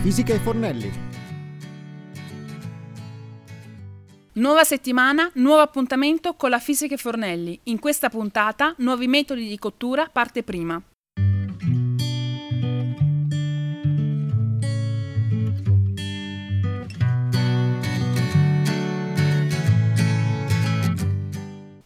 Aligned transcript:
fisica 0.00 0.32
e 0.32 0.38
Fornelli. 0.38 0.92
Nuova 4.34 4.62
settimana, 4.62 5.28
nuovo 5.34 5.60
appuntamento 5.60 6.34
con 6.34 6.50
la 6.50 6.60
Fisica 6.60 6.94
e 6.94 6.98
Fornelli. 6.98 7.58
In 7.64 7.80
questa 7.80 8.08
puntata, 8.08 8.74
nuovi 8.78 9.08
metodi 9.08 9.48
di 9.48 9.58
cottura, 9.58 10.08
parte 10.10 10.44
prima. 10.44 10.80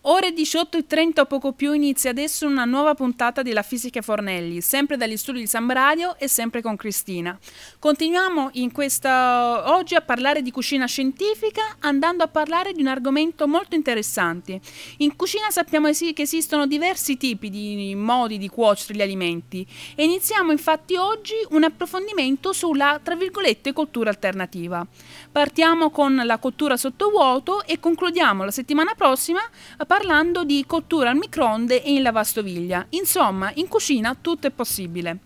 Ore 0.03 0.32
18.30 0.33 1.21
o 1.21 1.27
poco 1.27 1.53
più 1.53 1.73
inizia 1.73 2.11
adesso 2.11 2.47
una 2.47 2.65
nuova 2.65 2.95
puntata 2.95 3.43
della 3.43 3.63
Fisica 3.63 4.01
Fornelli, 4.01 4.61
sempre 4.61 4.97
dagli 4.97 5.17
studi 5.17 5.41
di 5.41 5.47
San 5.47 5.71
Radio 5.71 6.17
e 6.19 6.29
sempre 6.29 6.63
con 6.63 6.77
Cristina. 6.77 7.39
Continuiamo 7.79 8.51
in 8.55 8.73
questa, 8.73 9.71
oggi 9.75 9.95
a 9.95 10.01
parlare 10.01 10.41
di 10.43 10.51
cucina 10.51 10.87
scientifica 10.87 11.77
andando 11.81 12.25
a 12.25 12.29
parlare 12.29 12.73
di 12.73 12.81
un 12.81 12.87
argomento 12.89 13.47
molto 13.47 13.75
interessante. 13.75 14.61
In 14.99 15.15
cucina 15.17 15.51
sappiamo 15.51 15.91
che 15.91 16.23
esistono 16.23 16.67
diversi 16.67 17.17
tipi 17.17 17.51
di 17.51 17.95
modi 17.95 18.39
di 18.39 18.49
cuocere 18.49 18.95
gli 18.95 19.03
alimenti 19.03 19.67
e 19.95 20.05
iniziamo 20.05 20.51
infatti 20.51 20.97
oggi 20.97 21.35
un 21.51 21.65
approfondimento 21.65 22.53
sulla, 22.53 22.99
tra 23.03 23.15
virgolette, 23.15 23.73
cottura 23.73 24.11
alternativa. 24.11 24.87
Partiamo 25.31 25.91
con 25.91 26.15
la 26.25 26.39
cottura 26.39 26.77
sottovuoto 26.77 27.65
e 27.65 27.79
concludiamo 27.79 28.45
la 28.45 28.51
settimana 28.51 28.95
prossima 28.95 29.41
parlando 29.87 30.21
di 30.45 30.65
cottura 30.67 31.11
al 31.11 31.17
microonde 31.17 31.83
e 31.83 31.92
in 31.92 32.03
lavastoviglie. 32.03 32.87
Insomma, 32.91 33.51
in 33.55 33.67
cucina 33.67 34.17
tutto 34.19 34.47
è 34.47 34.51
possibile. 34.51 35.19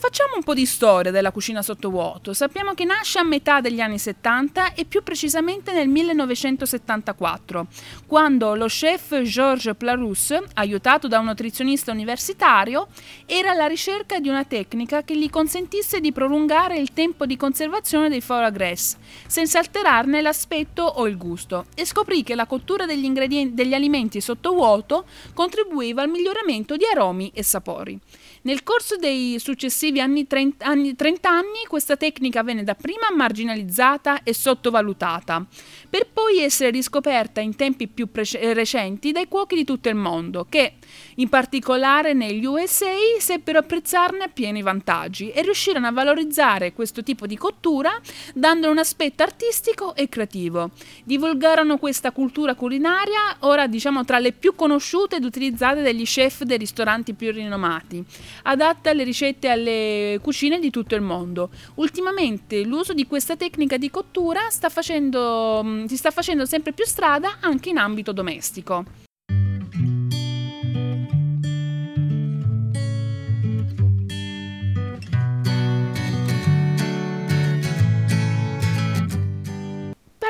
Facciamo 0.00 0.36
un 0.36 0.42
po' 0.42 0.54
di 0.54 0.64
storia 0.64 1.10
della 1.10 1.30
cucina 1.30 1.60
sottovuoto. 1.60 2.32
Sappiamo 2.32 2.72
che 2.72 2.86
nasce 2.86 3.18
a 3.18 3.22
metà 3.22 3.60
degli 3.60 3.80
anni 3.80 3.98
70 3.98 4.72
e 4.72 4.86
più 4.86 5.02
precisamente 5.02 5.74
nel 5.74 5.88
1974, 5.88 7.66
quando 8.06 8.54
lo 8.54 8.64
chef 8.64 9.20
Georges 9.20 9.74
Plarousse, 9.76 10.42
aiutato 10.54 11.06
da 11.06 11.18
un 11.18 11.26
nutrizionista 11.26 11.92
universitario, 11.92 12.88
era 13.26 13.50
alla 13.50 13.66
ricerca 13.66 14.20
di 14.20 14.30
una 14.30 14.44
tecnica 14.44 15.02
che 15.02 15.18
gli 15.18 15.28
consentisse 15.28 16.00
di 16.00 16.12
prolungare 16.12 16.78
il 16.78 16.94
tempo 16.94 17.26
di 17.26 17.36
conservazione 17.36 18.08
dei 18.08 18.22
foie 18.22 18.50
gras, 18.52 18.96
senza 19.26 19.58
alterarne 19.58 20.22
l'aspetto 20.22 20.82
o 20.82 21.06
il 21.08 21.18
gusto, 21.18 21.66
e 21.74 21.84
scoprì 21.84 22.22
che 22.22 22.34
la 22.34 22.46
cottura 22.46 22.86
degli, 22.86 23.04
ingredienti, 23.04 23.52
degli 23.52 23.74
alimenti 23.74 24.22
sottovuoto 24.22 25.04
contribuiva 25.34 26.00
al 26.00 26.08
miglioramento 26.08 26.76
di 26.76 26.84
aromi 26.90 27.30
e 27.34 27.42
sapori. 27.42 28.00
Nel 28.42 28.62
corso 28.62 28.96
dei 28.96 29.38
successivi 29.38 30.00
anni 30.00 30.26
30, 30.26 30.64
anni 30.64 30.96
30 30.96 31.28
anni 31.28 31.66
questa 31.68 31.98
tecnica 31.98 32.42
venne 32.42 32.64
dapprima 32.64 33.08
marginalizzata 33.14 34.22
e 34.22 34.32
sottovalutata, 34.32 35.44
per 35.90 36.08
poi 36.10 36.38
essere 36.38 36.70
riscoperta 36.70 37.42
in 37.42 37.54
tempi 37.54 37.86
più 37.86 38.10
pre- 38.10 38.54
recenti 38.54 39.12
dai 39.12 39.28
cuochi 39.28 39.56
di 39.56 39.64
tutto 39.64 39.90
il 39.90 39.94
mondo, 39.94 40.46
che, 40.48 40.76
in 41.16 41.28
particolare 41.28 42.14
negli 42.14 42.46
USA, 42.46 42.86
seppero 43.18 43.58
apprezzarne 43.58 44.24
appieno 44.24 44.56
i 44.56 44.62
vantaggi 44.62 45.30
e 45.30 45.42
riuscirono 45.42 45.86
a 45.86 45.92
valorizzare 45.92 46.72
questo 46.72 47.02
tipo 47.02 47.26
di 47.26 47.36
cottura 47.36 48.00
dandone 48.32 48.72
un 48.72 48.78
aspetto 48.78 49.22
artistico 49.22 49.94
e 49.94 50.08
creativo. 50.08 50.70
Divulgarono 51.04 51.76
questa 51.76 52.10
cultura 52.10 52.54
culinaria, 52.54 53.36
ora 53.40 53.66
diciamo 53.66 54.02
tra 54.06 54.18
le 54.18 54.32
più 54.32 54.54
conosciute 54.54 55.16
ed 55.16 55.24
utilizzate 55.24 55.82
dagli 55.82 56.04
chef 56.04 56.44
dei 56.44 56.56
ristoranti 56.56 57.12
più 57.12 57.30
rinomati 57.32 58.02
adatta 58.42 58.90
alle 58.90 59.04
ricette 59.04 59.46
e 59.46 59.50
alle 59.50 60.18
cucine 60.22 60.58
di 60.58 60.70
tutto 60.70 60.94
il 60.94 61.02
mondo. 61.02 61.50
Ultimamente 61.76 62.62
l'uso 62.62 62.92
di 62.92 63.06
questa 63.06 63.36
tecnica 63.36 63.76
di 63.76 63.90
cottura 63.90 64.48
sta 64.50 64.68
facendo, 64.68 65.62
mm, 65.64 65.84
si 65.86 65.96
sta 65.96 66.10
facendo 66.10 66.44
sempre 66.46 66.72
più 66.72 66.84
strada 66.84 67.38
anche 67.40 67.70
in 67.70 67.78
ambito 67.78 68.12
domestico. 68.12 69.08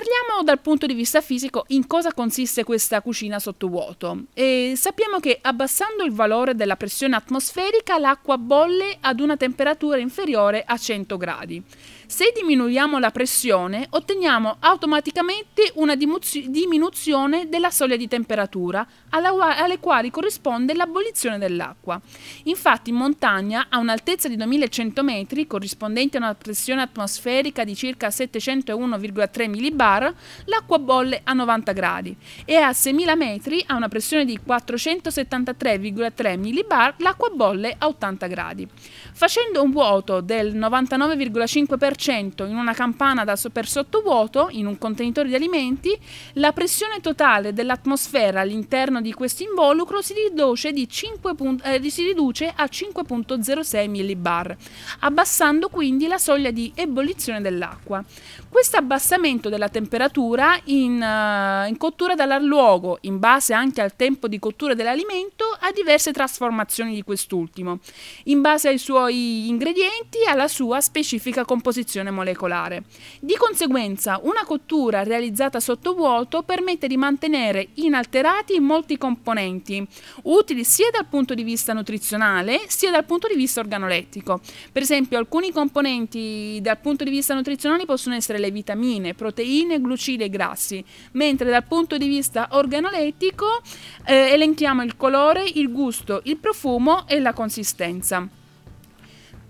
Parliamo 0.01 0.43
dal 0.43 0.61
punto 0.61 0.87
di 0.87 0.95
vista 0.95 1.21
fisico 1.21 1.67
in 1.69 1.87
cosa 1.87 2.15
consiste 2.15 2.65
questa 2.65 3.03
cucina 3.03 3.39
sottovuoto. 3.39 4.23
E 4.33 4.73
sappiamo 4.75 5.21
che 5.21 5.39
abbassando 5.43 6.05
il 6.05 6.13
valore 6.13 6.55
della 6.55 6.77
pressione 6.77 7.17
atmosferica 7.17 7.99
l'acqua 7.99 8.39
bolle 8.39 8.97
ad 8.99 9.21
una 9.21 9.37
temperatura 9.37 9.99
inferiore 9.99 10.65
a 10.67 10.79
100 10.79 11.17
gradi. 11.19 11.63
Se 12.11 12.33
diminuiamo 12.35 12.99
la 12.99 13.13
pressione, 13.13 13.87
otteniamo 13.89 14.57
automaticamente 14.59 15.71
una 15.75 15.95
diminuzione 15.95 17.49
della 17.49 17.71
soglia 17.71 17.95
di 17.95 18.09
temperatura, 18.09 18.85
alle 19.11 19.79
quali 19.79 20.11
corrisponde 20.11 20.75
l'abolizione 20.75 21.39
dell'acqua. 21.39 22.01
Infatti 22.45 22.91
in 22.91 22.97
montagna, 22.97 23.67
a 23.69 23.79
un'altezza 23.79 24.27
di 24.27 24.35
2100 24.35 25.05
metri, 25.05 25.47
corrispondente 25.47 26.17
a 26.17 26.21
una 26.21 26.35
pressione 26.35 26.83
atmosferica 26.83 27.63
di 27.63 27.77
circa 27.77 28.09
701,3 28.09 29.49
millibar, 29.49 30.13
l'acqua 30.47 30.81
bolle 30.81 31.21
a 31.23 31.33
90 31.33 31.73
gradi 31.73 32.17
e 32.45 32.57
a 32.57 32.73
6000 32.73 33.15
metri, 33.15 33.63
a 33.69 33.77
una 33.77 33.89
pressione 33.89 34.25
di 34.25 34.37
473,3 34.45 36.37
millibar, 36.37 36.97
l'acqua 36.99 37.29
bolle 37.29 37.77
a 37.79 37.87
80 37.87 38.27
gradi. 38.27 38.67
Facendo 39.13 39.63
un 39.63 39.71
vuoto 39.71 40.21
del 40.21 40.57
99,5% 40.57 42.00
in 42.45 42.57
una 42.57 42.73
campana 42.73 43.25
da, 43.25 43.39
per 43.53 43.69
sottovuoto, 43.69 44.49
in 44.53 44.67
un 44.67 44.79
contenitore 44.79 45.29
di 45.29 45.35
alimenti, 45.35 45.97
la 46.35 46.53
pressione 46.53 47.01
totale 47.01 47.53
dell'atmosfera 47.53 48.41
all'interno 48.41 49.03
di 49.03 49.13
questo 49.13 49.43
involucro 49.43 50.01
si 50.01 50.15
riduce, 50.15 50.73
5, 50.87 51.35
eh, 51.65 51.91
si 51.91 52.05
riduce 52.05 52.51
a 52.55 52.65
5.06 52.65 53.89
millibar, 53.89 54.57
abbassando 55.01 55.69
quindi 55.69 56.07
la 56.07 56.17
soglia 56.17 56.51
di 56.51 56.73
ebollizione 56.75 57.43
dell'acqua. 57.43 58.03
Questo 58.49 58.79
abbassamento 58.79 59.51
della 59.51 59.69
temperatura 59.69 60.59
in, 60.65 60.95
uh, 60.95 61.69
in 61.69 61.77
cottura 61.77 62.15
darà 62.15 62.39
luogo, 62.39 62.99
in 63.03 63.19
base 63.19 63.53
anche 63.53 63.83
al 63.83 63.95
tempo 63.95 64.27
di 64.27 64.39
cottura 64.39 64.75
dell'alimento, 64.75 65.45
a 65.61 65.71
diverse 65.71 66.13
trasformazioni 66.13 66.95
di 66.95 67.03
quest'ultimo, 67.03 67.81
in 68.25 68.41
base 68.41 68.69
ai 68.69 68.79
suoi 68.79 69.49
ingredienti 69.49 70.19
e 70.27 70.31
alla 70.31 70.49
sua 70.49 70.81
specifica 70.81 71.45
composizione 71.45 71.89
composizione 71.91 72.11
molecolare. 72.11 72.85
Di 73.19 73.35
conseguenza, 73.35 74.21
una 74.23 74.45
cottura 74.45 75.03
realizzata 75.03 75.59
sotto 75.59 75.95
vuoto 75.95 76.43
permette 76.43 76.87
di 76.87 76.97
mantenere 76.97 77.69
inalterati 77.75 78.61
molti 78.61 78.97
componenti, 78.97 79.85
utili 80.23 80.65
sia 80.65 80.91
dal 80.91 81.07
punto 81.07 81.35
di 81.35 81.43
vista 81.43 81.73
nutrizionale 81.73 82.61
sia 82.69 82.91
dal 82.91 83.05
punto 83.05 83.27
di 83.27 83.35
vista 83.35 83.61
organolettico. 83.61 84.41
Per 84.71 84.83
esempio, 84.83 85.19
alcuni 85.19 85.51
componenti 85.51 86.61
dal 86.63 86.79
punto 86.79 87.05
di 87.05 87.11
vista 87.11 87.35
nutrizionale 87.35 87.85
possono 87.85 88.15
essere 88.15 88.39
le 88.39 88.51
vitamine, 88.51 89.15
proteine, 89.15 89.81
glucidi 89.81 90.25
e 90.25 90.31
grassi, 90.31 90.85
mentre 91.13 91.51
dal 91.51 91.65
punto 91.65 91.99
di 91.99 92.07
vista 92.07 92.49
organolettico 92.53 93.61
eh, 94.07 94.31
elenchiamo 94.33 94.83
il 94.83 94.97
colore, 94.97 95.45
il 95.55 95.73
gusto, 95.73 96.21
il 96.25 96.37
profumo 96.37 97.07
e 97.09 97.19
la 97.19 97.33
consistenza. 97.33 98.29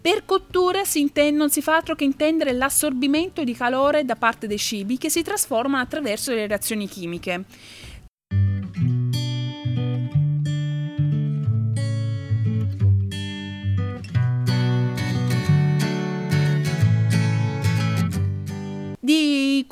Per 0.02 0.24
cottura 0.24 0.84
si 0.84 1.00
intende, 1.00 1.36
non 1.36 1.50
si 1.50 1.60
fa 1.60 1.76
altro 1.76 1.94
che 1.94 2.04
intendere 2.04 2.52
l'assorbimento 2.52 3.44
di 3.44 3.54
calore 3.54 4.06
da 4.06 4.16
parte 4.16 4.46
dei 4.46 4.56
cibi 4.56 4.96
che 4.96 5.10
si 5.10 5.22
trasformano 5.22 5.82
attraverso 5.82 6.32
le 6.32 6.46
reazioni 6.46 6.88
chimiche. 6.88 7.44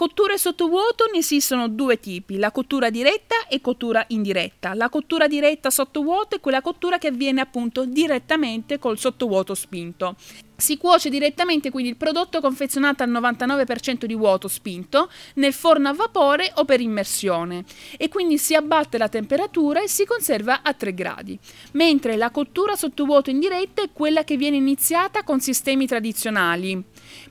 Cotture 0.08 0.38
sottovuoto 0.38 1.04
ne 1.12 1.18
esistono 1.18 1.68
due 1.68 2.00
tipi, 2.00 2.38
la 2.38 2.50
cottura 2.50 2.88
diretta 2.88 3.46
e 3.46 3.60
cottura 3.60 4.02
indiretta. 4.08 4.72
La 4.72 4.88
cottura 4.88 5.28
diretta 5.28 5.68
sottovuoto 5.68 6.36
è 6.36 6.40
quella 6.40 6.62
cottura 6.62 6.96
che 6.96 7.08
avviene 7.08 7.42
appunto 7.42 7.84
direttamente 7.84 8.78
col 8.78 8.98
sottovuoto 8.98 9.54
spinto. 9.54 10.16
Si 10.56 10.78
cuoce 10.78 11.10
direttamente 11.10 11.70
quindi 11.70 11.90
il 11.90 11.96
prodotto 11.96 12.40
confezionato 12.40 13.02
al 13.02 13.10
99% 13.10 14.06
di 14.06 14.14
vuoto 14.14 14.48
spinto 14.48 15.10
nel 15.34 15.52
forno 15.52 15.90
a 15.90 15.94
vapore 15.94 16.50
o 16.56 16.64
per 16.64 16.80
immersione 16.80 17.64
e 17.96 18.08
quindi 18.08 18.38
si 18.38 18.54
abbatte 18.54 18.98
la 18.98 19.08
temperatura 19.08 19.82
e 19.82 19.88
si 19.88 20.04
conserva 20.06 20.62
a 20.62 20.72
3 20.72 20.94
gradi, 20.94 21.38
mentre 21.72 22.16
la 22.16 22.30
cottura 22.30 22.74
sottovuoto 22.74 23.28
indiretta 23.28 23.82
è 23.82 23.92
quella 23.92 24.24
che 24.24 24.36
viene 24.36 24.56
iniziata 24.56 25.22
con 25.22 25.38
sistemi 25.38 25.86
tradizionali 25.86 26.82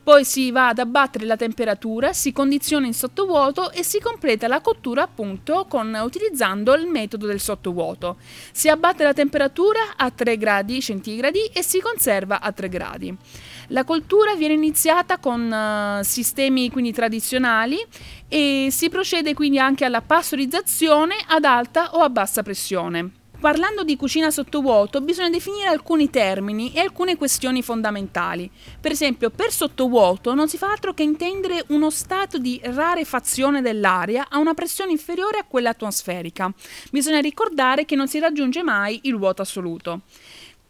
Poi 0.03 0.23
si 0.23 0.51
va 0.51 0.69
ad 0.69 0.79
abbattere 0.79 1.25
la 1.25 1.35
temperatura, 1.35 2.13
si 2.13 2.31
condiziona 2.31 2.85
in 2.85 2.93
sottovuoto 2.93 3.71
e 3.71 3.83
si 3.83 3.99
completa 3.99 4.47
la 4.47 4.61
cottura 4.61 5.03
appunto 5.03 5.65
con, 5.67 5.99
utilizzando 6.01 6.73
il 6.75 6.87
metodo 6.87 7.25
del 7.25 7.39
sottovuoto. 7.39 8.17
Si 8.51 8.69
abbatte 8.69 9.03
la 9.03 9.13
temperatura 9.13 9.79
a 9.95 10.09
3 10.09 10.37
gradi 10.37 10.81
centigradi 10.81 11.45
e 11.53 11.61
si 11.63 11.79
conserva 11.81 12.41
a 12.41 12.51
3 12.51 12.69
gradi. 12.69 13.15
La 13.67 13.83
coltura 13.83 14.35
viene 14.35 14.53
iniziata 14.53 15.17
con 15.17 15.51
uh, 15.51 16.03
sistemi 16.03 16.69
quindi 16.69 16.93
tradizionali 16.93 17.77
e 18.29 18.69
si 18.71 18.89
procede 18.89 19.33
quindi 19.33 19.59
anche 19.59 19.83
alla 19.83 20.01
pastorizzazione 20.01 21.15
ad 21.27 21.43
alta 21.43 21.95
o 21.95 21.99
a 21.99 22.09
bassa 22.09 22.43
pressione. 22.43 23.25
Parlando 23.39 23.83
di 23.83 23.95
cucina 23.95 24.31
sottovuoto 24.31 24.99
bisogna 24.99 25.29
definire 25.29 25.67
alcuni 25.67 26.09
termini 26.09 26.73
e 26.73 26.79
alcune 26.79 27.17
questioni 27.17 27.61
fondamentali. 27.61 28.49
Per 28.81 28.89
esempio, 28.89 29.29
per 29.29 29.51
sottovuoto 29.51 30.33
non 30.33 30.49
si 30.49 30.57
fa 30.57 30.71
altro 30.71 30.95
che 30.95 31.03
intendere 31.03 31.63
uno 31.67 31.91
stato 31.91 32.39
di 32.39 32.59
rarefazione 32.63 33.61
dell'aria 33.61 34.25
a 34.27 34.39
una 34.39 34.55
pressione 34.55 34.89
inferiore 34.89 35.37
a 35.37 35.45
quella 35.47 35.69
atmosferica. 35.69 36.51
Bisogna 36.89 37.19
ricordare 37.19 37.85
che 37.85 37.95
non 37.95 38.07
si 38.07 38.17
raggiunge 38.17 38.63
mai 38.63 39.01
il 39.03 39.17
vuoto 39.17 39.43
assoluto. 39.43 40.01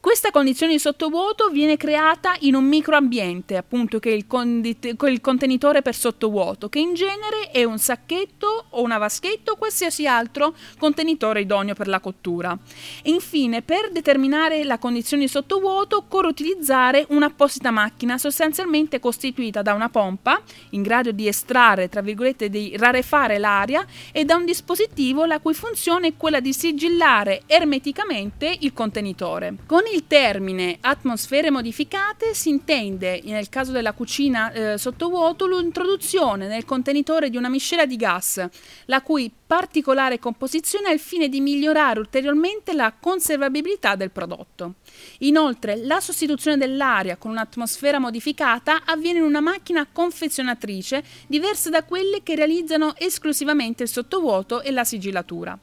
Questa 0.07 0.31
condizione 0.31 0.71
di 0.71 0.79
sottovuoto 0.79 1.49
viene 1.49 1.75
creata 1.75 2.33
in 2.39 2.55
un 2.55 2.63
microambiente, 2.63 3.57
appunto 3.57 3.99
che 3.99 4.11
è 4.11 4.13
il, 4.13 4.25
condit- 4.25 4.85
il, 4.85 5.19
contenitore 5.19 5.81
per 5.81 5.95
sottovuoto, 5.95 6.69
che 6.69 6.79
in 6.79 6.93
genere 6.93 7.51
è 7.51 7.65
un 7.65 7.77
sacchetto 7.77 8.67
o 8.69 8.81
una 8.83 8.99
vaschetta 8.99 9.51
o 9.51 9.57
qualsiasi 9.57 10.07
altro 10.07 10.55
contenitore 10.79 11.41
idoneo 11.41 11.73
per 11.73 11.89
la 11.89 11.99
cottura. 11.99 12.57
E 13.03 13.09
infine, 13.09 13.63
per 13.63 13.91
determinare 13.91 14.63
la 14.63 14.77
condizione 14.77 15.23
di 15.23 15.29
sottovuoto 15.29 15.97
occorre 15.97 16.27
utilizzare 16.27 17.05
un'apposita 17.09 17.69
macchina 17.69 18.17
sostanzialmente 18.17 19.01
costituita 19.01 19.61
da 19.61 19.73
una 19.73 19.89
pompa 19.89 20.41
in 20.69 20.83
grado 20.83 21.11
di 21.11 21.27
estrarre, 21.27 21.89
tra 21.89 21.99
virgolette, 21.99 22.49
di 22.49 22.73
rarefare 22.77 23.39
l'aria 23.39 23.85
e 24.13 24.23
da 24.23 24.37
un 24.37 24.45
dispositivo 24.45 25.25
la 25.25 25.41
cui 25.41 25.53
funzione 25.53 26.07
è 26.07 26.13
quella 26.15 26.39
di 26.39 26.53
sigillare 26.53 27.41
ermeticamente 27.45 28.55
il 28.61 28.71
contenitore. 28.71 29.55
Con 29.65 29.81
il 29.96 29.96
termine 30.05 30.77
atmosfere 30.81 31.49
modificate 31.49 32.33
si 32.33 32.49
intende, 32.49 33.21
nel 33.23 33.47
caso 33.47 33.71
della 33.71 33.93
cucina 33.93 34.51
eh, 34.51 34.77
sottovuoto, 34.77 35.47
l'introduzione 35.47 36.47
nel 36.47 36.65
contenitore 36.65 37.29
di 37.29 37.37
una 37.37 37.47
miscela 37.49 37.85
di 37.85 37.95
gas, 37.95 38.45
la 38.85 39.01
cui 39.01 39.31
particolare 39.47 40.19
composizione 40.19 40.89
ha 40.89 40.91
il 40.91 40.99
fine 40.99 41.29
di 41.29 41.39
migliorare 41.39 41.99
ulteriormente 41.99 42.73
la 42.73 42.93
conservabilità 42.99 43.95
del 43.95 44.11
prodotto. 44.11 44.75
Inoltre, 45.19 45.77
la 45.77 45.99
sostituzione 45.99 46.57
dell'aria 46.57 47.15
con 47.15 47.31
un'atmosfera 47.31 47.97
modificata 47.97 48.81
avviene 48.85 49.19
in 49.19 49.25
una 49.25 49.39
macchina 49.39 49.87
confezionatrice 49.89 51.03
diversa 51.27 51.69
da 51.69 51.83
quelle 51.83 52.21
che 52.23 52.35
realizzano 52.35 52.95
esclusivamente 52.97 53.83
il 53.83 53.89
sottovuoto 53.89 54.61
e 54.61 54.71
la 54.71 54.83
sigillatura. 54.83 55.57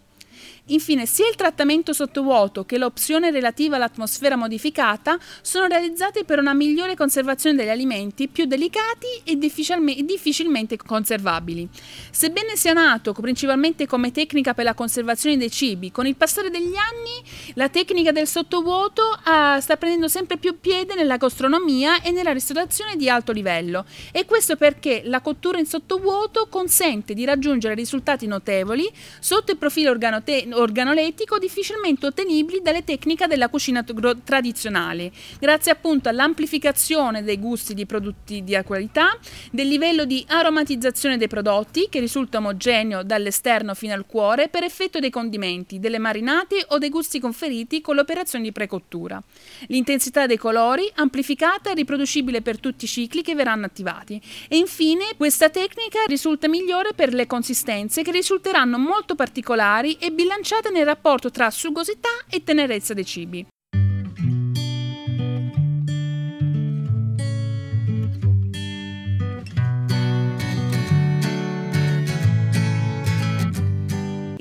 Infine, 0.68 1.04
sia 1.04 1.28
il 1.28 1.34
trattamento 1.34 1.92
sottovuoto 1.92 2.64
che 2.64 2.78
l'opzione 2.78 3.30
relativa 3.30 3.76
all'atmosfera 3.76 4.34
modificata 4.34 5.18
sono 5.42 5.66
realizzati 5.66 6.24
per 6.24 6.38
una 6.38 6.54
migliore 6.54 6.96
conservazione 6.96 7.54
degli 7.54 7.68
alimenti 7.68 8.28
più 8.28 8.46
delicati 8.46 9.06
e 9.24 9.36
difficilmente 9.36 10.78
conservabili. 10.78 11.68
Sebbene 12.10 12.56
sia 12.56 12.72
nato 12.72 13.12
principalmente 13.12 13.86
come 13.86 14.10
tecnica 14.10 14.54
per 14.54 14.64
la 14.64 14.72
conservazione 14.72 15.36
dei 15.36 15.50
cibi, 15.50 15.92
con 15.92 16.06
il 16.06 16.16
passare 16.16 16.48
degli 16.48 16.74
anni 16.76 17.52
la 17.56 17.68
tecnica 17.68 18.10
del 18.10 18.26
sottovuoto 18.26 19.02
uh, 19.02 19.60
sta 19.60 19.76
prendendo 19.76 20.08
sempre 20.08 20.38
più 20.38 20.60
piede 20.60 20.94
nella 20.94 21.18
gastronomia 21.18 22.00
e 22.00 22.10
nella 22.10 22.32
ristorazione 22.32 22.96
di 22.96 23.10
alto 23.10 23.32
livello 23.32 23.84
e 24.12 24.24
questo 24.24 24.56
perché 24.56 25.02
la 25.04 25.20
cottura 25.20 25.58
in 25.58 25.66
sottovuoto 25.66 26.46
consente 26.48 27.12
di 27.12 27.26
raggiungere 27.26 27.74
risultati 27.74 28.26
notevoli 28.26 28.90
sotto 29.20 29.52
il 29.52 29.58
profilo 29.58 29.90
organote- 29.90 30.52
organolettico 30.54 31.38
difficilmente 31.38 32.06
ottenibili 32.06 32.60
dalle 32.62 32.84
tecniche 32.84 33.26
della 33.26 33.48
cucina 33.48 33.82
t- 33.82 34.22
tradizionale, 34.22 35.10
grazie 35.40 35.72
appunto 35.72 36.08
all'amplificazione 36.08 37.22
dei 37.22 37.38
gusti 37.38 37.74
di 37.74 37.86
prodotti 37.86 38.44
di 38.44 38.58
qualità, 38.64 39.18
del 39.50 39.68
livello 39.68 40.04
di 40.04 40.24
aromatizzazione 40.28 41.18
dei 41.18 41.28
prodotti 41.28 41.88
che 41.90 42.00
risulta 42.00 42.38
omogeneo 42.38 43.02
dall'esterno 43.02 43.74
fino 43.74 43.94
al 43.94 44.06
cuore 44.06 44.48
per 44.48 44.62
effetto 44.62 45.00
dei 45.00 45.10
condimenti, 45.10 45.80
delle 45.80 45.98
marinate 45.98 46.64
o 46.68 46.78
dei 46.78 46.88
gusti 46.88 47.18
conferiti 47.18 47.80
con 47.80 47.96
le 47.96 48.02
operazioni 48.02 48.44
di 48.44 48.52
precottura. 48.52 49.22
L'intensità 49.66 50.26
dei 50.26 50.38
colori 50.38 50.90
amplificata 50.94 51.70
e 51.70 51.74
riproducibile 51.74 52.42
per 52.42 52.60
tutti 52.60 52.84
i 52.84 52.88
cicli 52.88 53.22
che 53.22 53.34
verranno 53.34 53.66
attivati. 53.66 54.20
E 54.48 54.56
infine 54.56 55.14
questa 55.16 55.50
tecnica 55.50 56.04
risulta 56.06 56.48
migliore 56.48 56.92
per 56.94 57.12
le 57.12 57.26
consistenze 57.26 58.02
che 58.02 58.12
risulteranno 58.12 58.78
molto 58.78 59.14
particolari 59.14 59.96
e 59.98 60.10
bilanciate 60.10 60.43
bilanciate 60.44 60.68
nel 60.70 60.84
rapporto 60.84 61.30
tra 61.30 61.50
sugosità 61.50 62.10
e 62.28 62.44
tenerezza 62.44 62.92
dei 62.92 63.06
cibi. 63.06 63.46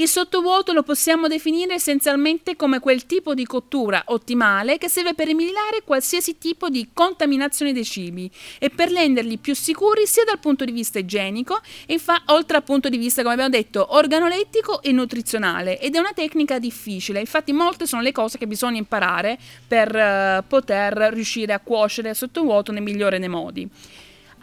Il 0.03 0.09
sottovuoto 0.09 0.73
lo 0.73 0.83
possiamo 0.83 1.29
definire 1.29 1.75
essenzialmente 1.75 2.57
come 2.57 2.81
quel 2.81 3.05
tipo 3.05 3.33
di 3.33 3.45
cottura 3.45 4.03
ottimale 4.07 4.77
che 4.77 4.89
serve 4.89 5.13
per 5.13 5.27
eliminare 5.27 5.81
qualsiasi 5.85 6.37
tipo 6.37 6.67
di 6.67 6.89
contaminazione 6.91 7.71
dei 7.71 7.85
cibi 7.85 8.29
e 8.59 8.69
per 8.69 8.91
renderli 8.91 9.37
più 9.37 9.55
sicuri 9.55 10.05
sia 10.05 10.25
dal 10.25 10.39
punto 10.39 10.65
di 10.65 10.73
vista 10.73 10.99
igienico 10.99 11.61
e 11.85 11.99
fa, 11.99 12.21
oltre 12.25 12.57
al 12.57 12.63
punto 12.63 12.89
di 12.89 12.97
vista, 12.97 13.21
come 13.21 13.35
abbiamo 13.35 13.51
detto, 13.51 13.95
organolettico 13.95 14.81
e 14.81 14.91
nutrizionale 14.91 15.79
ed 15.79 15.95
è 15.95 15.99
una 15.99 16.11
tecnica 16.13 16.59
difficile, 16.59 17.21
infatti 17.21 17.53
molte 17.53 17.87
sono 17.87 18.01
le 18.01 18.11
cose 18.11 18.37
che 18.37 18.45
bisogna 18.45 18.79
imparare 18.79 19.39
per 19.65 19.87
uh, 19.95 20.43
poter 20.45 20.91
riuscire 21.13 21.53
a 21.53 21.61
cuocere 21.61 22.13
sottovuoto 22.13 22.73
nel 22.73 22.83
migliore 22.83 23.19
dei 23.19 23.29
modi. 23.29 23.69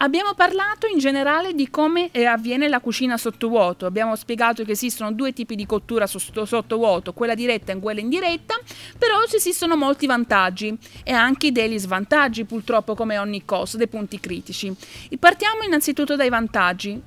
Abbiamo 0.02 0.32
parlato 0.32 0.86
in 0.86 0.98
generale 0.98 1.52
di 1.52 1.68
come 1.68 2.08
eh, 2.10 2.24
avviene 2.24 2.68
la 2.68 2.80
cucina 2.80 3.18
sottovuoto. 3.18 3.84
Abbiamo 3.84 4.16
spiegato 4.16 4.64
che 4.64 4.72
esistono 4.72 5.12
due 5.12 5.34
tipi 5.34 5.54
di 5.54 5.66
cottura 5.66 6.06
sottovuoto, 6.06 7.12
quella 7.12 7.34
diretta 7.34 7.72
e 7.72 7.78
quella 7.78 8.00
indiretta, 8.00 8.54
però 8.96 9.16
esistono 9.30 9.76
molti 9.76 10.06
vantaggi 10.06 10.74
e 11.04 11.12
anche 11.12 11.52
degli 11.52 11.78
svantaggi, 11.78 12.46
purtroppo, 12.46 12.94
come 12.94 13.18
ogni 13.18 13.44
cosa, 13.44 13.76
dei 13.76 13.88
punti 13.88 14.18
critici. 14.18 14.74
Partiamo 15.18 15.64
innanzitutto 15.64 16.16
dai 16.16 16.30
vantaggi. 16.30 17.02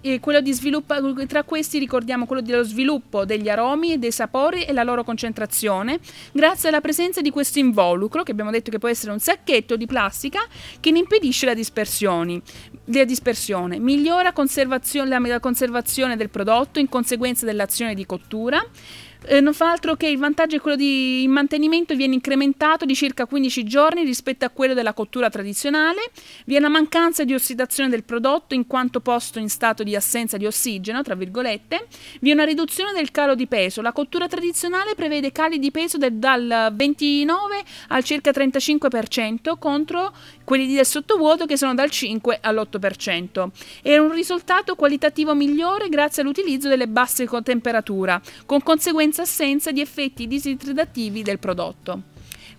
tra 1.27 1.43
questi 1.43 1.79
ricordiamo 1.79 2.27
quello 2.27 2.43
dello 2.43 2.63
sviluppo 2.63 3.25
degli 3.25 3.49
aromi 3.49 3.93
e 3.93 3.97
dei 3.97 4.12
sapori 4.12 4.65
e 4.65 4.71
la 4.71 4.83
loro 4.83 5.03
concentrazione, 5.03 5.97
grazie 6.31 6.69
alla 6.69 6.79
presenza 6.79 7.21
di 7.21 7.31
questo 7.31 7.57
involucro, 7.57 8.21
che 8.21 8.31
abbiamo 8.31 8.51
detto 8.51 8.69
che 8.69 8.77
può 8.77 8.88
essere 8.88 9.12
un 9.12 9.19
sacchetto 9.19 9.75
di 9.77 9.88
plastica, 9.88 10.41
che 10.79 10.91
ne 10.91 11.00
impedisce 11.00 11.47
la 11.47 11.55
dispersione 11.55 12.41
della 12.85 13.05
dispersione, 13.05 13.79
migliora 13.79 14.23
la 14.23 14.33
conservazione 14.33 16.17
del 16.17 16.29
prodotto 16.29 16.79
in 16.79 16.89
conseguenza 16.89 17.45
dell'azione 17.45 17.93
di 17.93 18.05
cottura, 18.05 18.63
eh, 19.25 19.42
non 19.42 19.53
fa 19.53 19.72
altro 19.72 19.96
che 19.96 20.08
il 20.08 20.18
vantaggio 20.18 20.56
è 20.56 20.60
quello 20.60 20.77
di 20.77 21.22
il 21.24 21.30
mantenimento 21.30 21.96
viene 21.96 22.15
incrementato 22.15 22.86
di 22.86 22.96
circa 22.96 23.25
15 23.25 23.63
giorni 23.63 24.03
rispetto 24.03 24.46
a 24.46 24.50
quello 24.50 24.74
della 24.74 24.94
cottura 24.94 25.30
tradizionale, 25.30 26.12
vi 26.46 26.56
è 26.56 26.58
una 26.58 26.70
mancanza 26.70 27.24
di 27.24 27.34
ossidazione 27.34 27.89
del 27.89 28.03
prodotto 28.03 28.53
in 28.53 28.68
quanto 28.68 29.00
posto 29.00 29.39
in 29.39 29.50
stato 29.50 29.84
di 29.84 29.96
assenza 29.96 30.38
di 30.38 30.46
ossigeno, 30.46 31.01
tra 31.01 31.15
virgolette, 31.15 31.88
vi 32.22 32.30
è 32.30 32.34
una 32.34 32.44
riduzione 32.44 32.92
del 32.94 33.12
calo 33.12 33.36
di 33.36 33.48
peso, 33.48 33.82
la 33.82 33.92
cottura 33.92 34.27
tradizionale 34.27 34.96
prevede 34.96 35.32
cali 35.32 35.60
di 35.60 35.72
peso 35.72 35.98
del, 35.98 36.13
dal 36.13 36.72
29 36.74 37.63
al 37.89 38.03
circa 38.03 38.32
35% 38.32 39.58
contro 39.58 40.13
quelli 40.44 40.74
del 40.74 40.86
sottovuoto 40.86 41.46
che 41.46 41.58
sono 41.58 41.74
dal 41.74 41.89
5 41.89 42.39
all'8%. 42.42 43.48
È 43.82 43.98
un 43.98 44.12
risultato 44.12 44.75
qualitativo 44.75 45.34
migliore 45.34 45.89
grazie 45.89 46.22
all'utilizzo 46.22 46.68
delle 46.68 46.88
basse 46.88 47.27
temperature, 47.44 48.22
con 48.46 48.62
conseguenze 48.62 49.12
senza 49.13 49.22
assenza 49.22 49.72
di 49.72 49.79
effetti 49.79 50.25
disidratativi 50.25 51.22
del 51.22 51.38
prodotto. 51.38 52.12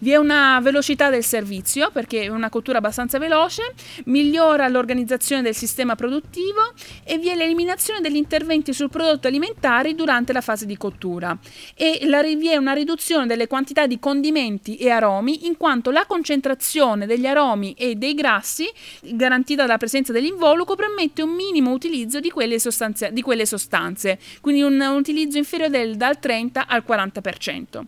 Vi 0.04 0.10
è 0.10 0.16
una 0.16 0.60
velocità 0.60 1.08
del 1.08 1.24
servizio 1.24 1.90
perché 1.90 2.24
è 2.24 2.28
una 2.28 2.50
cottura 2.50 2.76
abbastanza 2.76 3.18
veloce, 3.18 3.72
migliora 4.04 4.68
l'organizzazione 4.68 5.40
del 5.40 5.54
sistema 5.54 5.94
produttivo 5.94 6.74
e 7.04 7.16
vi 7.16 7.30
è 7.30 7.34
l'eliminazione 7.34 8.02
degli 8.02 8.16
interventi 8.16 8.74
sul 8.74 8.90
prodotto 8.90 9.28
alimentare 9.28 9.94
durante 9.94 10.34
la 10.34 10.42
fase 10.42 10.66
di 10.66 10.76
cottura 10.76 11.34
e 11.74 12.00
la, 12.02 12.20
vi 12.20 12.48
è 12.48 12.56
una 12.56 12.74
riduzione 12.74 13.24
delle 13.24 13.46
quantità 13.46 13.86
di 13.86 13.98
condimenti 13.98 14.76
e 14.76 14.90
aromi 14.90 15.46
in 15.46 15.56
quanto 15.56 15.90
la 15.90 16.04
concentrazione 16.04 17.06
degli 17.06 17.24
aromi 17.24 17.72
e 17.72 17.94
dei 17.94 18.12
grassi 18.12 18.70
garantita 19.00 19.62
dalla 19.62 19.78
presenza 19.78 20.12
dell'involucro 20.12 20.74
permette 20.74 21.22
un 21.22 21.30
minimo 21.30 21.70
utilizzo 21.72 22.20
di 22.20 22.28
quelle, 22.28 22.58
sostanze, 22.58 23.10
di 23.10 23.22
quelle 23.22 23.46
sostanze, 23.46 24.18
quindi 24.42 24.60
un, 24.60 24.78
un 24.78 24.96
utilizzo 24.96 25.38
inferiore 25.38 25.70
del, 25.70 25.96
dal 25.96 26.18
30 26.18 26.66
al 26.66 26.84
40%. 26.86 27.84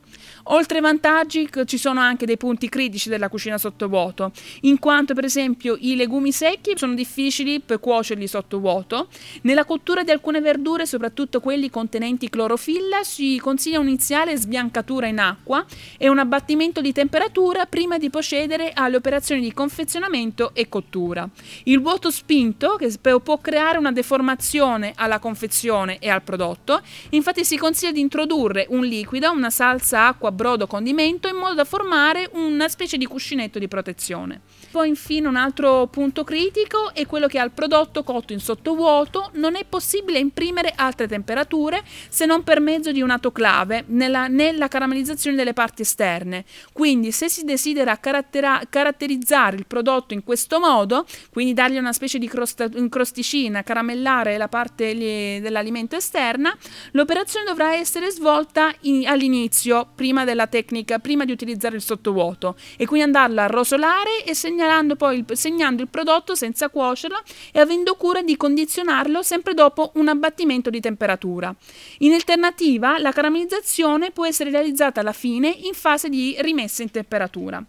Oltre 0.49 0.77
ai 0.77 0.83
vantaggi 0.83 1.49
ci 1.65 1.79
sono 1.79 2.01
anche 2.01 2.27
dei 2.27 2.37
punti 2.37 2.69
critici 2.69 3.09
della 3.09 3.29
cucina 3.29 3.59
sottovuoto, 3.59 4.31
in 4.63 4.79
quanto 4.79 5.13
per 5.15 5.25
esempio 5.25 5.77
i 5.81 5.97
legumi 5.97 6.31
secchi 6.31 6.73
sono 6.77 6.95
difficili 6.95 7.61
per 7.61 7.81
cuocerli 7.81 8.29
sottovuoto. 8.29 9.09
Nella 9.43 9.65
cottura 9.65 10.05
di 10.05 10.13
alcune 10.13 10.41
verdure, 10.41 10.87
soprattutto 10.87 11.41
quelli 11.41 11.69
contenenti 11.69 12.29
clorofilla, 12.29 13.03
si 13.03 13.41
consiglia 13.43 13.81
un'iniziale 13.81 14.37
sbiancatura 14.37 15.07
in 15.07 15.19
acqua 15.19 15.65
e 15.99 16.09
un 16.09 16.19
abbattimento 16.19 16.81
di 16.81 16.93
temperatura 16.93 17.67
prima 17.67 17.99
di 17.99 18.09
procedere 18.11 18.71
alle 18.73 18.97
operazioni 18.97 19.41
di 19.41 19.53
confezionamento 19.53 20.53
e 20.55 20.69
cottura. 20.69 21.29
Il 21.65 21.81
vuoto 21.81 22.11
spinto, 22.11 22.77
che 22.77 22.95
può 23.01 23.39
creare 23.39 23.79
una 23.79 23.91
deformazione 23.93 24.93
alla 24.95 25.19
confezione 25.19 25.99
e 25.99 26.09
al 26.09 26.23
prodotto, 26.23 26.81
infatti 27.11 27.45
si 27.45 27.57
consiglia 27.57 27.93
di 27.93 28.01
introdurre 28.01 28.67
un 28.71 28.85
liquido, 28.85 29.33
una 29.33 29.51
salsa, 29.51 30.07
acqua, 30.07 30.35
brodo, 30.37 30.69
condimento 30.69 31.27
in 31.27 31.35
modo 31.35 31.55
da 31.55 31.65
formare 31.65 32.31
una 32.35 32.69
specie 32.69 32.97
di 32.97 33.07
cuscinetto 33.07 33.59
di 33.59 33.67
protezione. 33.67 34.43
Poi 34.71 34.89
infine 34.89 35.27
un 35.27 35.35
altro 35.35 35.89
punto 35.89 36.23
critico 36.23 36.95
è 36.95 37.07
quello 37.07 37.27
che 37.27 37.41
al 37.41 37.51
prodotto 37.51 38.05
cotto 38.05 38.33
in 38.33 38.39
sottovuoto 38.39 39.31
non 39.35 39.57
è 39.57 39.65
possibile 39.65 40.19
imprimere 40.19 40.73
altre 40.77 41.09
temperature 41.09 41.83
se 42.09 42.27
non 42.27 42.45
per 42.45 42.61
mezzo 42.61 42.93
di 42.93 43.01
un 43.01 43.11
autoclave 43.11 43.85
nella, 43.89 44.29
nella 44.29 44.69
caramellizzazione 44.69 45.37
delle 45.37 45.55
parti 45.55 45.83
esterne. 45.83 46.45
Quindi 46.73 47.11
se 47.11 47.29
si 47.29 47.45
desidera 47.45 47.99
caratterizzare 47.99 49.57
il 49.57 49.67
prodotto 49.67 50.13
in 50.13 50.23
questo 50.23 50.61
modo, 50.61 51.07
quindi 51.31 51.55
dargli 51.55 51.79
una 51.79 51.95
specie 51.95 52.19
di 52.19 52.29
crosta, 52.29 52.69
crosticina, 52.89 53.63
caramellare 53.63 54.37
la 54.37 54.49
parte 54.49 54.95
dell'alimento 55.41 55.97
esterna, 55.97 56.55
l'operazione 56.91 57.47
dovrà 57.47 57.75
essere 57.75 58.11
svolta 58.11 58.75
in, 58.83 59.07
all'inizio, 59.07 59.89
prima 59.95 60.25
della 60.27 60.47
tecnica, 60.47 60.99
prima 60.99 61.25
di 61.25 61.33
utilizzare 61.33 61.77
il 61.77 61.83
sottovuoto 61.83 62.57
e 62.77 62.85
quindi 62.85 63.07
andarla 63.07 63.45
a 63.45 63.47
rosolare 63.47 64.25
e 64.25 64.35
segnalando 64.35 64.97
poi 64.97 65.19
il, 65.19 65.37
segnando 65.37 65.81
il 65.81 65.89
prodotto 65.89 66.35
senza 66.35 66.69
cuocerlo 66.69 67.23
e 67.53 67.61
avendo 67.61 67.95
cura 67.95 68.21
di 68.21 68.37
condizionarlo 68.37 69.23
sempre 69.23 69.55
dopo 69.55 69.93
un 69.95 70.09
abbattimento 70.09 70.69
di 70.69 70.81
temperatura. 70.81 71.55
In 71.99 72.13
alternativa, 72.13 72.99
la 72.99 73.13
caramellizzazione 73.13 74.11
può 74.11 74.27
essere 74.27 74.51
realizzata 74.51 75.01
alla 75.01 75.13
fine 75.13 75.49
in 75.49 75.73
fase 75.73 76.11
di 76.11 76.37
rimessa 76.41 76.83
in 76.83 76.91
temperatura. 76.91 77.65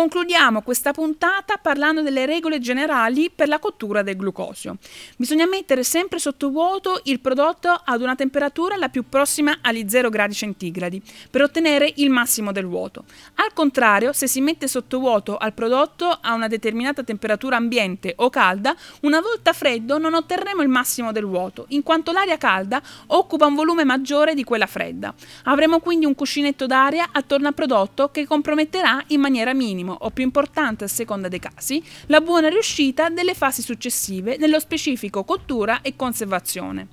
Concludiamo 0.00 0.62
questa 0.62 0.92
puntata 0.92 1.58
parlando 1.58 2.00
delle 2.00 2.24
regole 2.24 2.58
generali 2.58 3.30
per 3.30 3.48
la 3.48 3.58
cottura 3.58 4.00
del 4.00 4.16
glucosio. 4.16 4.78
Bisogna 5.18 5.44
mettere 5.46 5.84
sempre 5.84 6.18
sotto 6.18 6.48
vuoto 6.48 7.02
il 7.04 7.20
prodotto 7.20 7.68
ad 7.68 8.00
una 8.00 8.14
temperatura 8.14 8.76
la 8.76 8.88
più 8.88 9.06
prossima 9.06 9.58
agli 9.60 9.84
0 9.86 10.08
gradi 10.08 10.32
centigradi 10.32 11.02
per 11.30 11.42
ottenere 11.42 11.92
il 11.96 12.08
massimo 12.08 12.50
del 12.50 12.64
vuoto. 12.64 13.04
Al 13.34 13.52
contrario, 13.52 14.14
se 14.14 14.26
si 14.26 14.40
mette 14.40 14.68
sotto 14.68 14.98
vuoto 14.98 15.36
al 15.36 15.52
prodotto 15.52 16.08
a 16.18 16.32
una 16.32 16.48
determinata 16.48 17.02
temperatura 17.02 17.56
ambiente 17.56 18.14
o 18.16 18.30
calda, 18.30 18.74
una 19.02 19.20
volta 19.20 19.52
freddo 19.52 19.98
non 19.98 20.14
otterremo 20.14 20.62
il 20.62 20.68
massimo 20.70 21.12
del 21.12 21.26
vuoto, 21.26 21.66
in 21.68 21.82
quanto 21.82 22.10
l'aria 22.10 22.38
calda 22.38 22.80
occupa 23.08 23.44
un 23.44 23.54
volume 23.54 23.84
maggiore 23.84 24.32
di 24.32 24.44
quella 24.44 24.66
fredda. 24.66 25.12
Avremo 25.44 25.78
quindi 25.80 26.06
un 26.06 26.14
cuscinetto 26.14 26.64
d'aria 26.64 27.10
attorno 27.12 27.48
al 27.48 27.54
prodotto 27.54 28.10
che 28.10 28.26
comprometterà 28.26 29.04
in 29.08 29.20
maniera 29.20 29.52
minima 29.52 29.88
minimo 29.90 29.96
o 30.00 30.10
più 30.10 30.24
importante 30.24 30.84
a 30.84 30.88
seconda 30.88 31.28
dei 31.28 31.40
casi, 31.40 31.82
la 32.06 32.20
buona 32.20 32.48
riuscita 32.48 33.08
delle 33.08 33.34
fasi 33.34 33.62
successive, 33.62 34.36
nello 34.36 34.60
specifico 34.60 35.24
cottura 35.24 35.80
e 35.82 35.96
conservazione. 35.96 36.88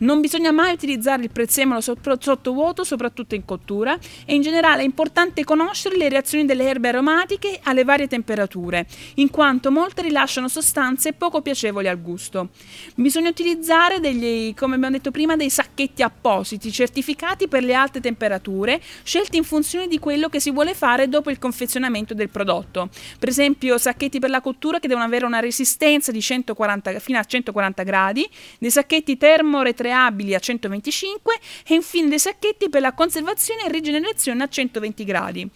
Non 0.00 0.20
bisogna 0.20 0.50
mai 0.50 0.72
utilizzare 0.72 1.22
il 1.22 1.30
prezzemolo 1.30 1.80
sottovuoto, 1.80 2.84
soprattutto 2.84 3.34
in 3.34 3.44
cottura, 3.44 3.98
e 4.24 4.34
in 4.34 4.40
generale 4.40 4.80
è 4.80 4.84
importante 4.84 5.44
conoscere 5.44 5.98
le 5.98 6.08
reazioni 6.08 6.46
delle 6.46 6.68
erbe 6.68 6.88
aromatiche 6.88 7.60
alle 7.64 7.84
varie 7.84 8.06
temperature, 8.06 8.86
in 9.16 9.28
quanto 9.28 9.70
molte 9.70 10.00
rilasciano 10.00 10.48
sostanze 10.48 11.12
poco 11.12 11.42
piacevoli 11.42 11.86
al 11.86 12.00
gusto. 12.00 12.48
Bisogna 12.94 13.28
utilizzare 13.28 14.00
degli, 14.00 14.54
come 14.54 14.76
abbiamo 14.76 14.96
detto 14.96 15.10
prima, 15.10 15.36
dei 15.36 15.50
sacchetti 15.50 16.02
appositi, 16.02 16.72
certificati 16.72 17.46
per 17.46 17.62
le 17.62 17.74
alte 17.74 18.00
temperature, 18.00 18.80
scelti 19.02 19.36
in 19.36 19.44
funzione 19.44 19.86
di 19.86 19.98
quello 19.98 20.30
che 20.30 20.40
si 20.40 20.50
vuole 20.50 20.72
fare 20.72 21.10
dopo 21.10 21.28
il 21.28 21.38
confezionamento 21.38 22.14
del 22.14 22.30
prodotto. 22.30 22.88
Per 23.18 23.28
esempio, 23.28 23.76
sacchetti 23.76 24.18
per 24.18 24.30
la 24.30 24.40
cottura 24.40 24.78
che 24.78 24.88
devono 24.88 25.04
avere 25.04 25.26
una 25.26 25.40
resistenza 25.40 26.10
di 26.10 26.22
140, 26.22 26.98
fino 27.00 27.18
a 27.18 27.24
140 27.24 27.82
gradi, 27.82 28.26
dei 28.58 28.70
sacchetti 28.70 29.18
termoretreati 29.18 29.88
creabili 29.90 30.34
a 30.34 30.38
125 30.38 31.38
e 31.66 31.74
infine 31.74 32.08
dei 32.08 32.18
sacchetti 32.20 32.68
per 32.68 32.80
la 32.80 32.92
conservazione 32.92 33.64
e 33.64 33.70
rigenerazione 33.70 34.44
a 34.44 34.48
120 34.48 35.04
gradi. 35.04 35.48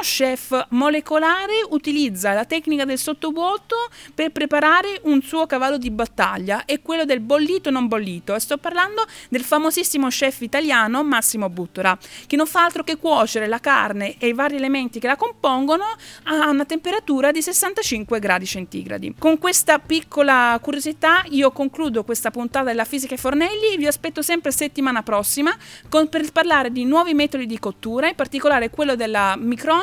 Uno 0.00 0.08
chef 0.08 0.66
molecolare 0.70 1.62
utilizza 1.68 2.32
la 2.32 2.46
tecnica 2.46 2.86
del 2.86 2.96
sottovuoto 2.96 3.76
per 4.14 4.30
preparare 4.30 4.98
un 5.02 5.20
suo 5.20 5.44
cavallo 5.44 5.76
di 5.76 5.90
battaglia 5.90 6.64
e 6.64 6.80
quello 6.80 7.04
del 7.04 7.20
bollito 7.20 7.68
non 7.68 7.86
bollito 7.86 8.34
e 8.34 8.40
sto 8.40 8.56
parlando 8.56 9.04
del 9.28 9.42
famosissimo 9.42 10.08
chef 10.08 10.40
italiano 10.40 11.04
Massimo 11.04 11.50
Buttora 11.50 11.98
che 12.26 12.36
non 12.36 12.46
fa 12.46 12.64
altro 12.64 12.82
che 12.82 12.96
cuocere 12.96 13.46
la 13.46 13.58
carne 13.58 14.16
e 14.16 14.28
i 14.28 14.32
vari 14.32 14.56
elementi 14.56 15.00
che 15.00 15.06
la 15.06 15.16
compongono 15.16 15.84
a 16.24 16.48
una 16.48 16.64
temperatura 16.64 17.30
di 17.30 17.42
65 17.42 18.18
gradi 18.20 18.46
centigradi. 18.46 19.16
Con 19.18 19.36
questa 19.36 19.78
piccola 19.80 20.58
curiosità 20.62 21.24
io 21.28 21.50
concludo 21.50 22.04
questa 22.04 22.30
puntata 22.30 22.64
della 22.64 22.86
fisica 22.86 23.12
e 23.12 23.18
fornelli 23.18 23.76
vi 23.76 23.86
aspetto 23.86 24.22
sempre 24.22 24.50
settimana 24.50 25.02
prossima 25.02 25.54
con, 25.90 26.08
per 26.08 26.32
parlare 26.32 26.72
di 26.72 26.86
nuovi 26.86 27.12
metodi 27.12 27.44
di 27.44 27.58
cottura, 27.58 28.08
in 28.08 28.14
particolare 28.14 28.70
quello 28.70 28.96
della 28.96 29.36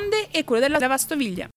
microonde 0.07 0.29
e 0.31 0.43
quello 0.43 0.61
della 0.61 0.79
lavastoviglie. 0.79 1.49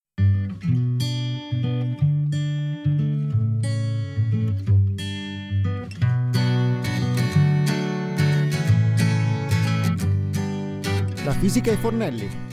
La 11.23 11.33
fisica 11.33 11.71
e 11.71 11.77
Fornelli 11.77 12.50